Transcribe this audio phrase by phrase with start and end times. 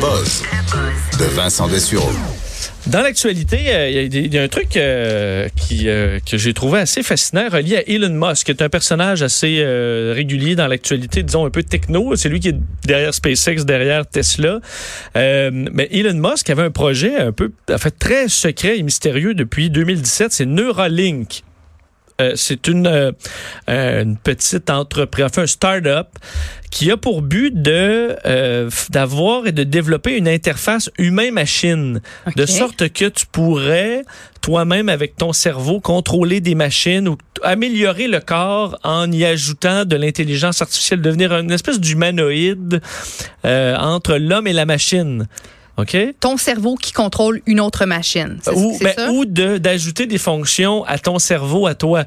[0.00, 2.08] De Vincent Dessureau.
[2.86, 7.02] Dans l'actualité, euh, il y, a un truc euh, qui, euh, que j'ai trouvé assez
[7.02, 9.62] fascinant relié à Elon Musk, qui est un personnage assez
[10.14, 12.16] régulier dans l'actualité, disons un peu techno.
[12.16, 14.60] C'est lui qui est derrière SpaceX, derrière Tesla.
[15.14, 19.68] mais Elon Musk avait un projet un peu, en fait, très secret et mystérieux depuis
[19.68, 20.32] 2017.
[20.32, 21.42] C'est Neuralink.
[22.20, 23.12] Euh, c'est une, euh,
[23.68, 26.08] euh, une petite entreprise, enfin un start-up
[26.70, 28.16] qui a pour but de
[28.90, 32.00] d'avoir et de développer une interface humain-machine,
[32.36, 34.04] de sorte que tu pourrais
[34.40, 39.96] toi-même avec ton cerveau contrôler des machines ou améliorer le corps en y ajoutant de
[39.96, 42.80] l'intelligence artificielle, devenir une espèce d'humanoïde
[43.42, 45.26] entre l'homme et la machine.
[46.20, 48.38] Ton cerveau qui contrôle une autre machine.
[48.54, 52.04] Ou, ben, ou d'ajouter des fonctions à ton cerveau, à toi.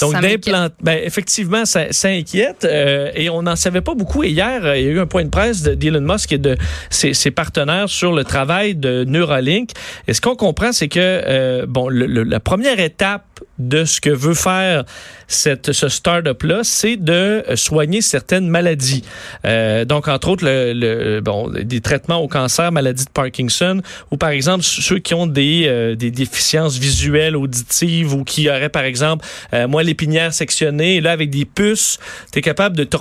[0.00, 0.74] Donc, d'implanter.
[0.80, 2.64] Ben, effectivement, ça, ça inquiète.
[2.64, 4.24] Euh, et on n'en savait pas beaucoup.
[4.24, 6.56] Et hier, euh, il y a eu un point de presse d'Elon Musk et de
[6.90, 9.70] ses, ses, partenaires sur le travail de Neuralink.
[10.08, 13.24] Et ce qu'on comprend, c'est que, euh, bon, la première étape
[13.58, 14.84] de ce que veut faire
[15.28, 19.02] cette, ce start-up-là, c'est de soigner certaines maladies.
[19.44, 24.16] Euh, donc, entre autres, le, le, bon, des traitements au cancer, maladie de Parkinson, ou
[24.16, 28.84] par exemple ceux qui ont des, euh, des déficiences visuelles, auditives, ou qui auraient, par
[28.84, 31.98] exemple, euh, moi, l'épinière sectionnée, là, avec des puces,
[32.32, 32.96] tu es capable de te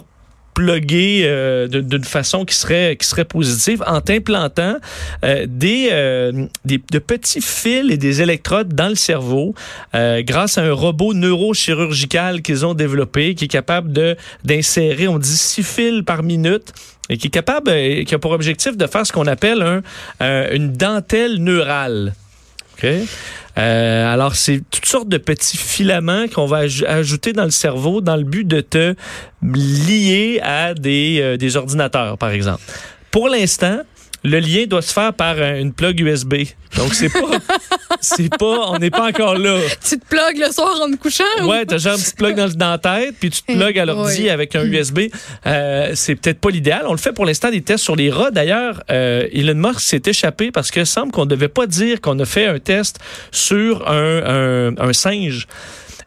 [0.53, 4.77] pluguer euh, d'une façon qui serait qui serait positive en t'implantant
[5.23, 9.55] euh, des, euh, des de petits fils et des électrodes dans le cerveau
[9.93, 15.37] grâce à un robot neurochirurgical qu'ils ont développé qui est capable de d'insérer on dit
[15.37, 16.73] six fils par minute
[17.09, 17.71] et qui est capable
[18.05, 19.81] qui a pour objectif de faire ce qu'on appelle
[20.19, 22.13] un, une dentelle neurale.
[22.77, 23.05] Okay?
[23.57, 28.15] Euh, alors, c'est toutes sortes de petits filaments qu'on va ajouter dans le cerveau dans
[28.15, 28.95] le but de te
[29.43, 32.63] lier à des, euh, des ordinateurs, par exemple.
[33.11, 33.81] Pour l'instant,
[34.23, 36.35] le lien doit se faire par une plug USB.
[36.77, 37.37] Donc c'est pas
[38.01, 39.59] c'est pas on n'est pas encore là.
[39.87, 42.49] Tu te plugues le soir en te couchant Ouais, t'as genre un petit plug dans,
[42.49, 45.01] dans la tête puis tu te plugues à l'ordi avec un USB.
[45.45, 46.83] Euh, c'est peut-être pas l'idéal.
[46.87, 48.81] On le fait pour l'instant des tests sur les rats d'ailleurs.
[48.89, 52.25] Euh, Elon Musk s'est échappé parce que semble qu'on ne devait pas dire qu'on a
[52.25, 52.99] fait un test
[53.31, 55.47] sur un, un, un singe.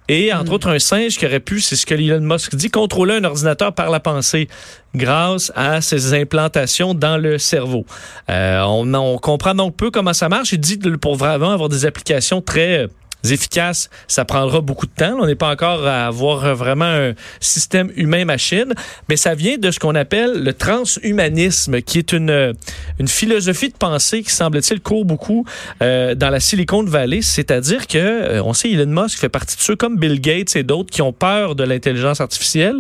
[0.09, 0.55] Et entre hmm.
[0.55, 3.73] autres, un singe qui aurait pu, c'est ce que Elon Musk dit, contrôler un ordinateur
[3.73, 4.49] par la pensée
[4.95, 7.85] grâce à ces implantations dans le cerveau.
[8.31, 10.53] Euh, on, on, comprend donc peu comment ça marche.
[10.53, 12.89] Il dit pour vraiment avoir des applications très
[13.33, 15.17] efficaces, ça prendra beaucoup de temps.
[15.21, 18.75] On n'est pas encore à avoir vraiment un système humain-machine,
[19.09, 22.55] mais ça vient de ce qu'on appelle le transhumanisme, qui est une,
[22.99, 25.45] une philosophie de pensée qui, semble-t-il, court beaucoup
[25.83, 27.23] euh, dans la Silicon Valley.
[27.23, 30.63] C'est-à-dire que, euh, on sait, Elon Musk fait partie de ceux comme Bill Gates et
[30.63, 32.77] d'autres qui ont peur de l'intelligence artificielle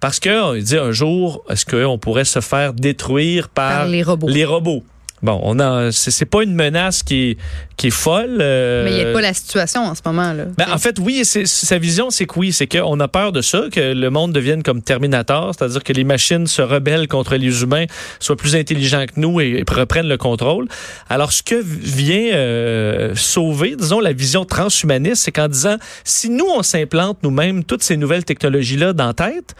[0.00, 4.28] parce que, dit un jour, est-ce qu'on pourrait se faire détruire par, les robots?
[4.28, 4.84] Les robots?
[5.22, 7.38] Bon, on a, c'est pas une menace qui est,
[7.78, 8.38] qui est folle.
[8.40, 10.44] Euh, Mais il n'y a pas la situation en ce moment là.
[10.58, 13.64] Ben, en fait, oui, sa vision, c'est que oui, c'est qu'on a peur de ça,
[13.72, 17.86] que le monde devienne comme Terminator, c'est-à-dire que les machines se rebellent contre les humains,
[18.20, 20.68] soient plus intelligents que nous et, reprennent le contrôle.
[21.08, 26.46] Alors, ce que vient euh, sauver, disons, la vision transhumaniste, c'est qu'en disant, si nous
[26.46, 29.54] on s'implante nous-mêmes toutes ces nouvelles technologies là dans la tête,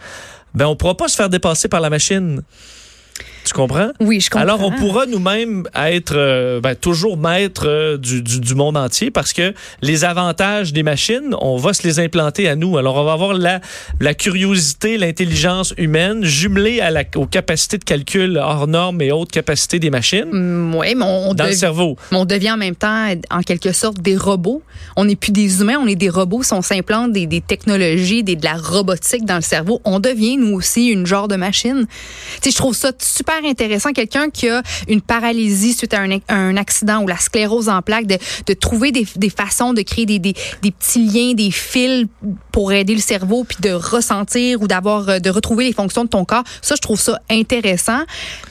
[0.53, 2.41] ben on pourra pas se faire dépasser par la machine.
[3.47, 3.91] Tu comprends?
[4.01, 4.41] Oui, je comprends.
[4.41, 9.31] Alors, on pourra nous-mêmes être euh, ben, toujours maître euh, du, du, monde entier parce
[9.31, 12.77] que les avantages des machines, on va se les implanter à nous.
[12.77, 13.61] Alors, on va avoir la,
[14.01, 19.31] la curiosité, l'intelligence humaine jumelée à la, aux capacités de calcul hors normes et autres
[19.31, 20.29] capacités des machines.
[20.29, 21.95] Mm, oui, mais on, dans le cerveau.
[22.11, 24.61] on devient en même temps, en quelque sorte, des robots.
[24.97, 26.43] On n'est plus des humains, on est des robots.
[26.43, 30.35] Si on s'implante des, des, technologies, des, de la robotique dans le cerveau, on devient,
[30.35, 31.87] nous aussi, une genre de machine.
[32.41, 36.57] Tu sais, je trouve ça super intéressant, quelqu'un qui a une paralysie suite à un,
[36.57, 40.19] accident ou la sclérose en plaques, de, de trouver des, des, façons de créer des,
[40.19, 42.07] des, des, petits liens, des fils
[42.51, 46.09] pour aider le cerveau, puis de ressentir ou d'avoir, euh, de retrouver les fonctions de
[46.09, 46.43] ton corps.
[46.61, 48.01] Ça, je trouve ça intéressant.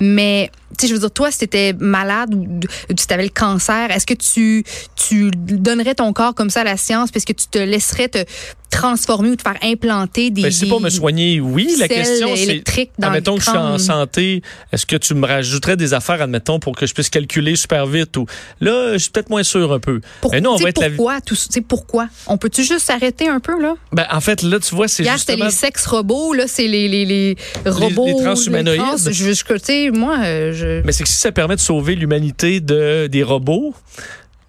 [0.00, 2.60] Mais tu je veux dire, toi, si tu étais malade ou
[2.94, 4.64] tu avais le cancer, est-ce que tu,
[4.94, 8.24] tu donnerais ton corps comme ça à la science parce que tu te laisserais te
[8.70, 10.42] transformer ou te faire implanter des.
[10.42, 11.76] Ben, c'est pas me soigner, oui.
[11.78, 12.62] La question, c'est.
[13.00, 14.42] Admettons que je suis en santé,
[14.72, 18.16] est-ce que tu me rajouterais des affaires, admettons, pour que je puisse calculer super vite
[18.16, 18.26] ou.
[18.60, 20.00] Là, je suis peut-être moins sûr un peu.
[20.30, 21.36] Mais non, on va être pourquoi, tout,
[21.68, 22.08] pourquoi?
[22.26, 23.74] On peut-tu juste s'arrêter un peu, là?
[23.92, 25.18] Ben, en fait, là, tu vois, c'est justement...
[25.18, 28.06] c'était les sexes robots, là, c'est les, les, les, robots.
[28.06, 29.10] Les, transhumanoïdes.
[29.10, 30.82] je, je, moi, euh, je...
[30.82, 33.74] Mais c'est que si ça permet de sauver l'humanité de, des robots,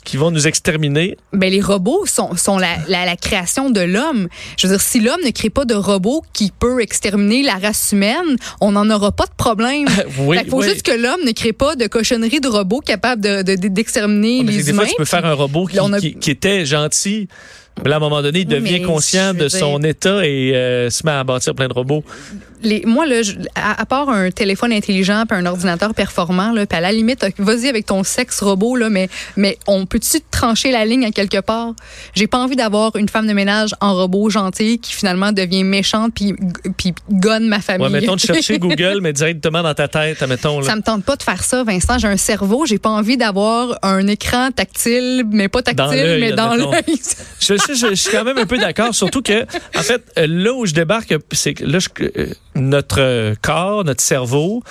[0.07, 1.17] qui vont nous exterminer?
[1.33, 4.29] Ben, les robots sont, sont la, la, création de l'homme.
[4.57, 7.91] Je veux dire, si l'homme ne crée pas de robot qui peut exterminer la race
[7.91, 9.85] humaine, on n'en aura pas de problème.
[10.19, 14.43] oui, Il faut juste que l'homme ne crée pas de cochonnerie de robots capables d'exterminer
[14.43, 14.83] de, de, les humains.
[14.83, 17.97] Des fois, tu peux faire un robot qui, qui, qui était gentil mais là, à
[17.97, 21.55] un moment donné, il devient conscient de son état et euh, se met à bâtir
[21.55, 22.03] plein de robots.
[22.63, 23.21] Les, moi, là,
[23.55, 27.67] à, part un téléphone intelligent puis un ordinateur performant, là, puis à la limite, vas-y
[27.67, 31.73] avec ton sexe robot, là, mais, mais on peut-tu trancher la ligne à quelque part?
[32.15, 36.13] J'ai pas envie d'avoir une femme de ménage en robot gentil qui finalement devient méchante
[36.15, 36.33] puis,
[36.77, 37.85] puis gonne ma famille.
[37.85, 40.59] Ouais, mettons de chercher Google, mais directement dans ta tête, mettons.
[40.61, 40.65] Là.
[40.65, 41.99] Ça me tente pas de faire ça, Vincent.
[41.99, 46.55] J'ai un cerveau, j'ai pas envie d'avoir un écran tactile, mais pas tactile, mais dans
[46.55, 46.99] l'œil.
[47.73, 49.43] Je, suis quand même un peu d'accord, surtout que,
[49.75, 54.63] en fait, là où je débarque, c'est que là, euh, notre corps, notre cerveau,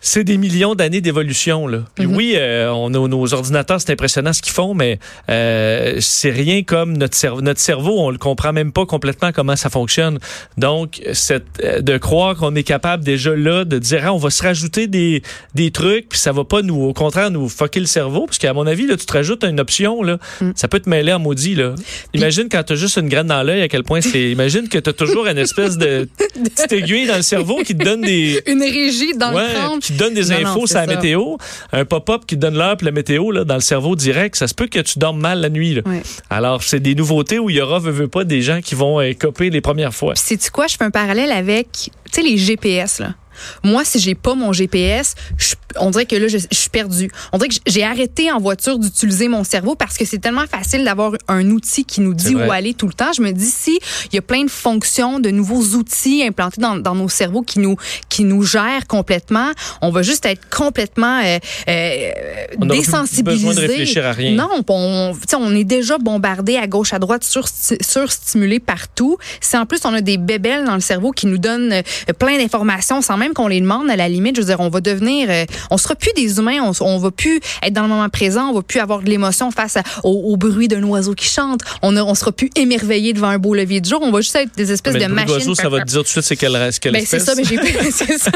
[0.00, 1.82] c'est des millions d'années d'évolution là.
[1.94, 2.16] Puis mhm.
[2.16, 4.98] oui, euh, on a nos ordinateurs, c'est impressionnant ce qu'ils font, mais
[5.28, 7.40] euh, c'est rien comme notre cerveau.
[7.40, 10.18] Notre cerveau, on le comprend même pas complètement comment ça fonctionne.
[10.56, 14.30] Donc, cette, euh, de croire qu'on est capable déjà là de dire ah, on va
[14.30, 15.22] se rajouter des,
[15.54, 18.52] des trucs, puis ça va pas nous, au contraire, nous fucker le cerveau, parce qu'à
[18.52, 20.52] mon avis là, tu te rajoutes une option là, mm.
[20.54, 21.74] ça peut te mêler en maudit là.
[22.14, 24.30] Imagine quand tu as juste une graine dans l'œil, à quel point c'est.
[24.30, 27.84] Imagine que tu as toujours une espèce de petite aiguille dans le cerveau qui te
[27.84, 31.36] donne des une régie dans le crâne qui donne des infos sur la météo,
[31.72, 34.66] un pop-up qui donne l'heure la météo là, dans le cerveau direct, ça se peut
[34.66, 35.80] que tu dormes mal la nuit.
[36.30, 39.00] Alors, c'est des nouveautés où il y aura, veux, veux pas, des gens qui vont
[39.00, 40.12] euh, copier les premières fois.
[40.16, 40.66] C'est tu quoi?
[40.66, 43.14] Je fais un parallèle avec, tu sais, les GPS, là.
[43.62, 45.14] Moi, si j'ai pas mon GPS,
[45.76, 47.10] on dirait que là, je, suis perdue.
[47.32, 50.84] On dirait que j'ai arrêté en voiture d'utiliser mon cerveau parce que c'est tellement facile
[50.84, 53.12] d'avoir un outil qui nous dit où aller tout le temps.
[53.12, 53.78] Je me dis si
[54.12, 57.58] il y a plein de fonctions, de nouveaux outils implantés dans, dans nos cerveaux qui
[57.58, 57.76] nous
[58.08, 59.50] qui nous gèrent complètement,
[59.82, 61.38] on va juste être complètement euh,
[61.68, 62.10] euh,
[62.60, 63.46] on désensibilisé.
[63.46, 64.32] besoin de réfléchir à rien.
[64.32, 69.18] Non, on, on est déjà bombardé à gauche, à droite, sur, surstimulé partout.
[69.40, 72.38] Si en plus on a des bébelles dans le cerveau qui nous donnent euh, plein
[72.38, 75.28] d'informations sans même qu'on les demande, à la limite, je veux dire, on va devenir,
[75.30, 78.48] euh, on sera plus des humains, on, on va plus être dans le moment présent,
[78.50, 82.00] on va plus avoir de l'émotion face au, bruit d'un oiseau qui chante, on, ne
[82.00, 84.72] on sera plus émerveillé devant un beau levier de jour, on va juste être des
[84.72, 85.54] espèces de machines.
[85.54, 87.44] ça va te dire tout de suite c'est quelle, quelle ben, C'est ça, mais
[87.90, 88.30] c'est ça,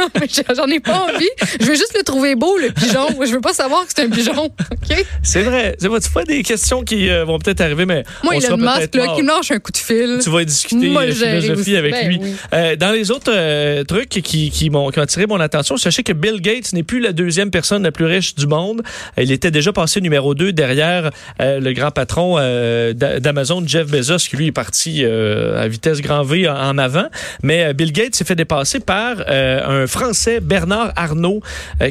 [0.56, 1.28] j'en ai pas envie.
[1.60, 3.08] Je veux juste le trouver beau, le pigeon.
[3.24, 4.44] Je veux pas savoir que c'est un pigeon.
[4.44, 5.06] OK?
[5.22, 5.76] C'est vrai.
[5.80, 8.04] Tu vois des questions qui euh, vont peut-être arriver, mais.
[8.22, 10.20] Moi, il a le masque, là, qui me lâche un coup de fil.
[10.22, 12.20] Tu vas discuter Moi, philosophie avec ben lui.
[12.52, 15.76] Euh, dans les autres trucs qui, qui m'ont qui ont attiré mon attention.
[15.76, 18.82] Sachez que Bill Gates n'est plus la deuxième personne la plus riche du monde.
[19.18, 24.28] Il était déjà passé numéro 2 derrière euh, le grand patron euh, d'Amazon, Jeff Bezos,
[24.28, 27.06] qui lui est parti euh, à vitesse grand V en, avant.
[27.42, 31.40] Mais Bill Gates s'est fait dépasser par un Français, Bernard Arnault,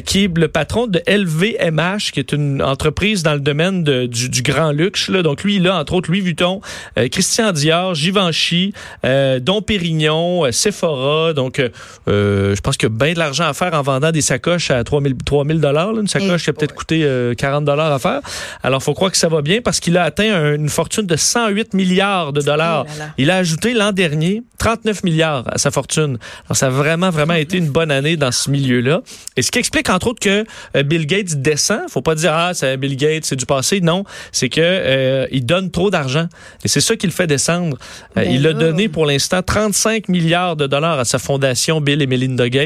[0.04, 4.72] qui est le patron de LVMH, qui est une entreprise dans le domaine du, grand
[4.72, 5.10] luxe.
[5.10, 6.60] Donc lui, il a entre autres Louis Vuitton,
[7.10, 8.72] Christian Dior, Givenchy,
[9.04, 11.32] Dom Pérignon, Sephora.
[11.32, 11.62] Donc
[12.06, 15.60] je pense que bien de l'argent à faire en vendant des sacoches à 3000 3000
[15.60, 17.00] dollars, une sacoche qui a peut-être coûté
[17.36, 18.20] 40 euh, dollars à faire.
[18.62, 21.74] Alors faut croire que ça va bien parce qu'il a atteint une fortune de 108
[21.74, 22.86] milliards de dollars.
[22.88, 26.18] Oh il a ajouté l'an dernier 39 milliards à sa fortune.
[26.46, 29.02] Alors ça a vraiment vraiment été une bonne année dans ce milieu-là.
[29.36, 30.44] Et ce qui explique entre autres que
[30.76, 34.04] euh, Bill Gates descend, faut pas dire ah c'est Bill Gates, c'est du passé, non,
[34.30, 36.28] c'est que euh, il donne trop d'argent
[36.64, 37.76] et c'est ça qui le fait descendre.
[38.14, 42.06] Ben il a donné pour l'instant 35 milliards de dollars à sa fondation Bill et
[42.06, 42.61] Melinda Gates.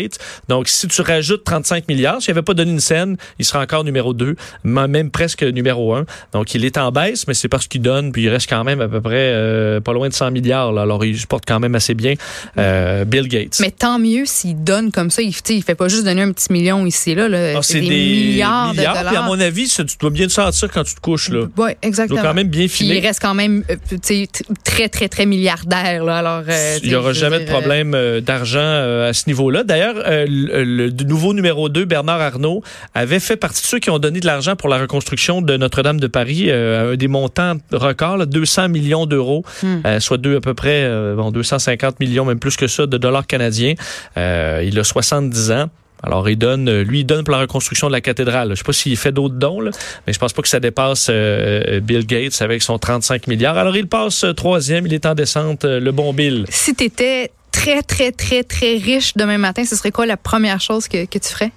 [0.49, 3.85] Donc, si tu rajoutes 35 milliards, s'il n'avait pas donné une scène, il serait encore
[3.85, 6.05] numéro 2, même presque numéro 1.
[6.33, 8.81] Donc, il est en baisse, mais c'est parce qu'il donne, puis il reste quand même
[8.81, 10.73] à peu près euh, pas loin de 100 milliards.
[10.73, 10.83] Là.
[10.83, 12.15] Alors, il porte quand même assez bien
[12.59, 13.59] euh, Bill Gates.
[13.61, 15.23] Mais tant mieux s'il donne comme ça.
[15.23, 17.29] Il, il fait pas juste donner un petit million ici, là.
[17.57, 19.07] Ah, c'est des, milliards, de dollars.
[19.07, 21.31] Puis à mon avis, tu dois bien te sentir quand tu te couches.
[21.31, 21.47] Là.
[21.57, 22.23] Oui, exactement.
[22.23, 22.97] Quand même bien filer.
[22.97, 24.27] Il reste quand même euh,
[24.65, 26.05] très, très, très milliardaire.
[26.05, 26.19] Là.
[26.19, 26.43] Alors,
[26.83, 29.65] il n'y aura jamais de problème d'argent à ce niveau-là.
[29.65, 32.63] D'ailleurs, le, nouveau numéro 2, Bernard Arnault,
[32.95, 36.01] avait fait partie de ceux qui ont donné de l'argent pour la reconstruction de Notre-Dame
[36.01, 39.77] de Paris, euh, des montants records, 200 millions d'euros, hmm.
[39.87, 42.99] euh, soit deux, à peu près euh, bon, 250 millions, même plus que ça, de
[42.99, 43.75] dollars canadiens.
[44.17, 45.71] il a 70 ans.
[46.07, 48.51] Alors, il donne, lui, il donne pour la reconstruction de la cathédrale.
[48.51, 49.71] Je sais pas s'il fait d'autres dons, là,
[50.07, 53.59] mais je pense pas que ça dépasse Bill Gates avec son 35 milliards.
[53.59, 56.45] Alors, il passe troisième, il est en descente, le bon Bill.
[56.49, 60.61] Si tu étais très, très, très, très riche demain matin, ce serait quoi la première
[60.61, 61.51] chose que, que tu ferais?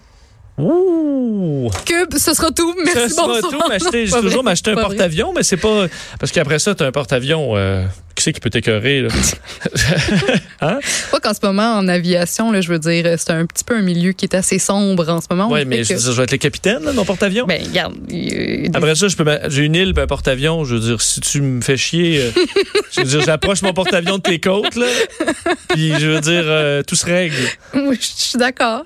[0.57, 1.69] Ouh!
[1.85, 2.75] Que ce sera tout.
[2.83, 3.67] Merci, Ce sera tout.
[3.67, 5.87] M'acheter, j'ai toujours m'acheter un porte-avions, mais c'est pas.
[6.19, 7.55] Parce qu'après ça, tu as un porte-avions.
[7.55, 7.85] Euh,
[8.19, 9.07] qui c'est qui peut t'écœurer,
[10.61, 10.79] hein?
[11.11, 13.81] Pas qu'en ce moment, en aviation, là, je veux dire, c'est un petit peu un
[13.81, 15.49] milieu qui est assez sombre en ce moment.
[15.49, 17.45] Oui, mais je, je, vais être le capitaine, là, mon porte-avions.
[17.45, 17.95] Ben, regarde.
[18.73, 20.65] Après ça, je peux j'ai une île, un porte-avions.
[20.65, 22.31] Je veux dire, si tu me fais chier, euh,
[22.91, 24.87] je veux dire, j'approche mon porte-avions de tes côtes, là.
[25.69, 27.35] Puis, je veux dire, euh, tout se règle.
[27.73, 28.83] Oui, je suis d'accord.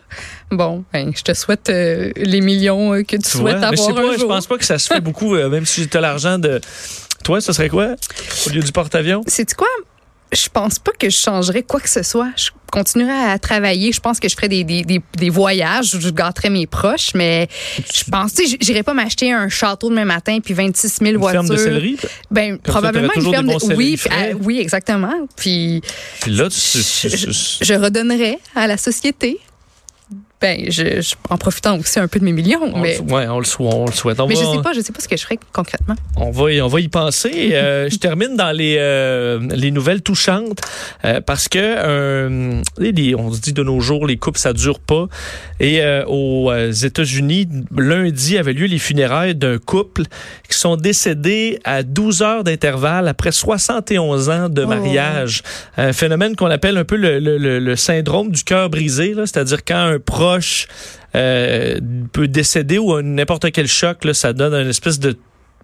[0.51, 4.01] Bon, ben, je te souhaite euh, les millions que tu, souhaites avoir je un pas,
[4.01, 4.19] jour.
[4.19, 6.61] Je pense pas que ça se fait beaucoup, même si tu as l'argent de...
[7.23, 7.95] Toi, ce serait quoi
[8.45, 9.21] au lieu du porte-avions?
[9.27, 9.67] C'est quoi?
[10.33, 12.29] Je pense pas que je changerais quoi que ce soit.
[12.35, 13.91] Je continuerais à travailler.
[13.91, 15.95] Je pense que je ferais des, des, des, voyages.
[15.99, 17.47] Je gâterais mes proches, mais
[17.93, 21.17] je pense, tu sais, j'irais pas m'acheter un château demain matin puis 26 000 une
[21.17, 21.43] voitures.
[21.43, 21.97] Ferme de céleri?
[22.31, 23.75] Ben, probablement une ferme de.
[23.75, 25.13] Oui, euh, oui, exactement.
[25.35, 25.81] Puis.
[26.21, 29.39] Puis là, tu, je, je redonnerais à la société
[30.43, 32.59] ben, je, je, en profitant aussi un peu de mes millions.
[32.73, 32.97] On mais...
[32.97, 34.19] Le, ouais, on le, on le souhaite.
[34.19, 35.95] On mais va, je sais pas, je sais pas ce que je ferais concrètement.
[36.17, 37.51] On va, y, on va y penser.
[37.53, 40.59] euh, je termine dans les, euh, les nouvelles touchantes
[41.05, 45.07] euh, parce que les, on se dit de nos jours les couples ça dure pas.
[45.61, 47.47] Et aux États-Unis,
[47.77, 50.03] lundi avait lieu les funérailles d'un couple
[50.49, 55.41] qui sont décédés à 12 heures d'intervalle après 71 ans de mariage.
[55.77, 55.81] Oh.
[55.83, 59.99] Un phénomène qu'on appelle un peu le, le syndrome du cœur brisé, c'est-à-dire quand un
[59.99, 60.32] proche
[61.15, 61.79] euh,
[62.11, 65.17] peut décéder ou n'importe quel choc, ça donne une espèce de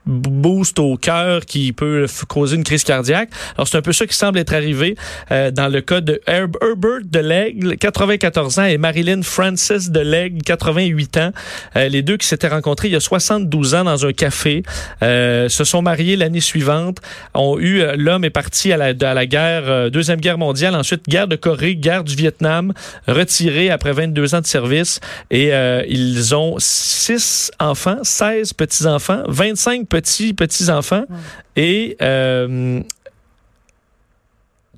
[0.10, 3.30] boost au cœur qui peut causer une crise cardiaque.
[3.56, 4.96] Alors c'est un peu ça qui semble être arrivé
[5.32, 10.42] euh, dans le cas de Herbert de L'Aigle, 94 ans, et Marilyn Francis de L'Aigle,
[10.42, 11.32] 88 ans.
[11.76, 14.64] Euh, les deux qui s'étaient rencontrés il y a 72 ans dans un café,
[15.04, 16.98] euh, se sont mariés l'année suivante,
[17.34, 21.28] ont eu l'homme est parti à la, à la guerre deuxième guerre mondiale, ensuite guerre
[21.28, 22.74] de Corée, guerre du Vietnam,
[23.08, 25.00] retiré après 22 ans de service
[25.30, 25.52] et
[25.88, 31.18] ils ont six enfants, 16 petits enfants, 25 petits petits enfants ouais.
[31.56, 32.82] et euh,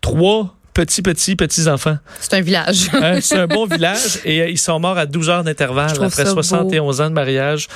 [0.02, 1.98] trois petits, petits, petits enfants.
[2.20, 2.90] C'est un village.
[2.94, 6.26] euh, c'est un bon village et euh, ils sont morts à 12 heures d'intervalle après
[6.26, 7.04] 71 beau.
[7.04, 7.68] ans de mariage.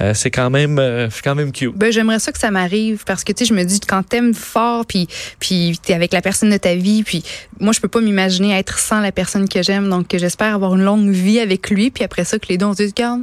[0.00, 0.80] Euh, c'est quand même,
[1.22, 1.76] quand même cute.
[1.76, 4.34] Ben, j'aimerais ça que ça m'arrive parce que, tu sais, je me dis, quand t'aimes
[4.34, 5.08] fort puis,
[5.40, 7.22] puis t'es avec la personne de ta vie, puis
[7.60, 9.88] moi, je peux pas m'imaginer être sans la personne que j'aime.
[9.88, 12.74] Donc, j'espère avoir une longue vie avec lui puis après ça, que les deux, on
[12.74, 13.22] se dit, regarde,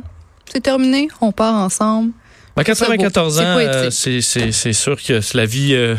[0.51, 2.11] c'est terminé, on part ensemble.
[2.55, 5.95] À 94 ans, euh, c'est sûr que la vie euh,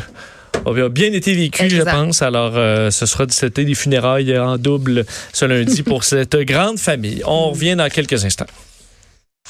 [0.67, 2.23] a bien été vécue, je pense.
[2.23, 7.23] Alors, euh, ce sera c'était des funérailles en double ce lundi pour cette grande famille.
[7.27, 8.47] On revient dans quelques instants.